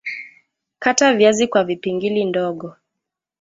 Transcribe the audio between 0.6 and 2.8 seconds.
Kata viazi kwa vipingili ndogo